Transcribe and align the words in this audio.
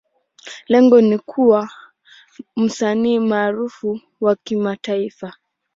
Lengo 0.67 1.01
ni 1.01 1.19
kuwa 1.19 1.69
msanii 2.55 3.19
maarufu 3.19 4.01
wa 4.21 4.35
kimataifa. 4.43 5.33